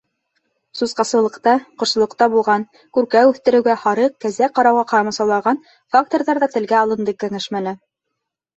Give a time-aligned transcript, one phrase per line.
[0.77, 1.53] Сусҡасылыҡта,
[1.83, 2.65] ҡошсолоҡта булған,
[2.99, 7.79] күркә үҫтереүгә, һарыҡ, кәзә ҡарауға ҡамасаулаған факторҙар ҙа телгә алынды кәңәшмәлә.